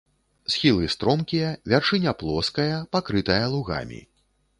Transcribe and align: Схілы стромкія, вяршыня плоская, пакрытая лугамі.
Схілы 0.51 0.87
стромкія, 0.93 1.51
вяршыня 1.73 2.13
плоская, 2.21 2.79
пакрытая 2.97 3.39
лугамі. 3.53 4.01